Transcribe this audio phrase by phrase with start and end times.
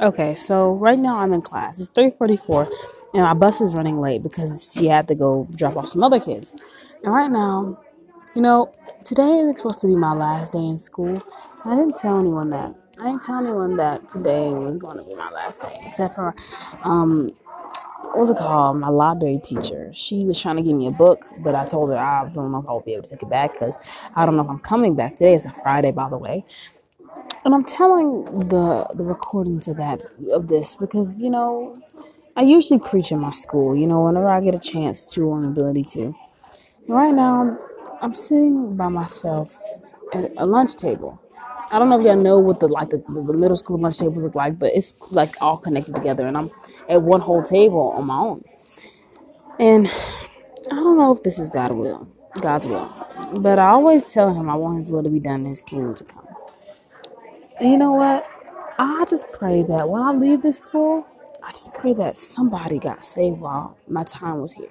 [0.00, 1.80] Okay, so right now I'm in class.
[1.80, 2.70] It's 3:44
[3.14, 6.20] and my bus is running late because she had to go drop off some other
[6.20, 6.54] kids.
[7.04, 7.80] And right now,
[8.34, 8.72] you know,
[9.04, 11.20] today is supposed to be my last day in school.
[11.64, 12.74] I didn't tell anyone that.
[13.00, 16.34] I didn't tell anyone that today was going to be my last day, except for
[16.84, 17.30] um
[18.02, 18.78] what was it called?
[18.78, 19.90] My library teacher.
[19.94, 22.60] She was trying to give me a book, but I told her I don't know
[22.60, 23.76] if I'll be able to take it back because
[24.16, 25.14] I don't know if I'm coming back.
[25.18, 26.44] Today is a Friday, by the way.
[27.44, 30.02] And I'm telling the the recordings of that
[30.32, 31.78] of this because you know
[32.36, 33.76] I usually preach in my school.
[33.76, 36.14] You know, whenever I get a chance to or an ability to.
[36.88, 37.58] Right now,
[38.02, 39.54] I'm sitting by myself
[40.14, 41.20] at a lunch table.
[41.72, 44.24] I don't know if y'all know what the like the, the middle school lunch tables
[44.24, 46.50] look like, but it's like all connected together, and I'm
[46.88, 48.44] at one whole table on my own.
[49.60, 49.88] And
[50.70, 52.08] I don't know if this is God will,
[52.40, 52.92] God's will,
[53.40, 55.96] but I always tell him I want His will to be done, and His kingdom
[55.96, 56.28] to come.
[57.60, 58.28] And you know what?
[58.78, 61.06] I just pray that when I leave this school,
[61.42, 64.70] I just pray that somebody got saved while my time was here.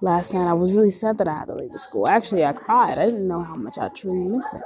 [0.00, 2.08] Last night I was really sad that I had to leave the school.
[2.08, 2.98] Actually, I cried.
[2.98, 4.62] I didn't know how much I truly miss it.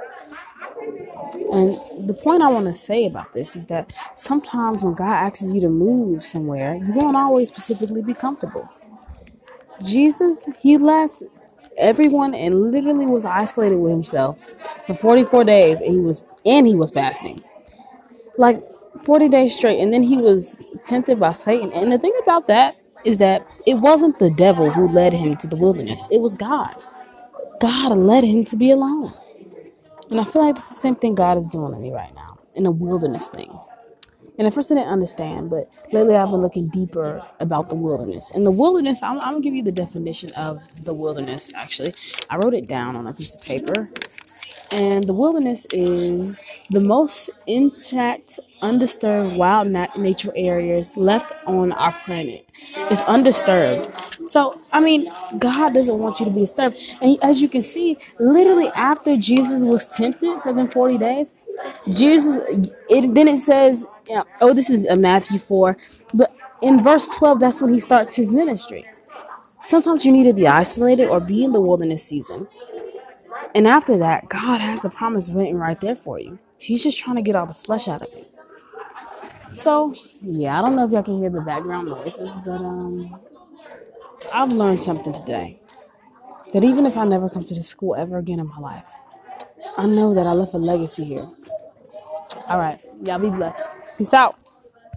[1.51, 5.43] And the point I want to say about this is that sometimes when God asks
[5.43, 8.67] you to move somewhere, you won't always specifically be comfortable.
[9.85, 11.23] Jesus, he left
[11.79, 14.39] everyone and literally was isolated with himself
[14.87, 17.39] for 44 days and he was and he was fasting.
[18.37, 18.63] Like
[19.03, 21.71] 40 days straight and then he was tempted by Satan.
[21.73, 25.47] And the thing about that is that it wasn't the devil who led him to
[25.47, 26.07] the wilderness.
[26.11, 26.75] It was God.
[27.61, 29.11] God led him to be alone.
[30.11, 32.39] And I feel like it's the same thing God is doing to me right now
[32.55, 33.57] in a wilderness thing.
[34.39, 38.31] And at first I didn't understand, but lately I've been looking deeper about the wilderness.
[38.33, 41.93] And the wilderness, I'm, I'm gonna give you the definition of the wilderness actually.
[42.31, 43.89] I wrote it down on a piece of paper.
[44.71, 51.95] And the wilderness is the most intact, undisturbed wild nat- nature areas left on our
[52.05, 52.47] planet.
[52.75, 53.91] It's undisturbed.
[54.27, 56.79] So, I mean, God doesn't want you to be disturbed.
[57.01, 61.33] And as you can see, literally after Jesus was tempted for them 40 days,
[61.89, 62.43] Jesus,
[62.89, 65.77] it, then it says, yeah, oh, this is a Matthew 4,
[66.15, 68.85] but in verse 12, that's when he starts his ministry.
[69.65, 72.47] Sometimes you need to be isolated or be in the wilderness season
[73.55, 76.39] and after that, God has the promise written right there for you.
[76.57, 78.25] He's just trying to get all the flesh out of you.
[79.53, 83.19] So, yeah, I don't know if y'all can hear the background noises, but um
[84.33, 85.61] I've learned something today.
[86.53, 88.87] That even if I never come to this school ever again in my life,
[89.77, 91.27] I know that I left a legacy here.
[92.47, 93.68] All right, y'all be blessed.
[93.99, 94.38] Peace out.